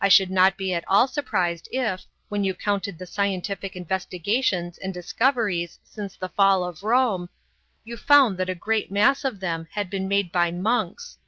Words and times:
I 0.00 0.08
should 0.08 0.30
not 0.30 0.56
be 0.56 0.72
at 0.72 0.82
all 0.88 1.06
surprised 1.06 1.68
if, 1.70 2.06
when 2.30 2.42
you 2.42 2.54
counted 2.54 2.96
the 2.98 3.04
scientific 3.06 3.76
investigations 3.76 4.78
and 4.78 4.94
discoveries 4.94 5.78
since 5.84 6.16
the 6.16 6.30
fall 6.30 6.64
of 6.64 6.82
Rome, 6.82 7.28
you 7.84 7.98
found 7.98 8.38
that 8.38 8.48
a 8.48 8.54
great 8.54 8.90
mass 8.90 9.26
of 9.26 9.40
them 9.40 9.68
had 9.72 9.90
been 9.90 10.08
made 10.08 10.32
by 10.32 10.50
monks. 10.50 11.18